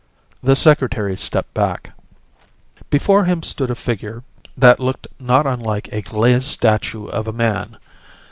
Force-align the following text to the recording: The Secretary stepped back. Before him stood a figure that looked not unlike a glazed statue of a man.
The 0.41 0.55
Secretary 0.55 1.15
stepped 1.15 1.53
back. 1.53 1.91
Before 2.89 3.25
him 3.25 3.43
stood 3.43 3.69
a 3.69 3.75
figure 3.75 4.23
that 4.57 4.79
looked 4.79 5.05
not 5.19 5.45
unlike 5.45 5.89
a 5.91 6.01
glazed 6.01 6.47
statue 6.47 7.05
of 7.05 7.27
a 7.27 7.31
man. 7.31 7.77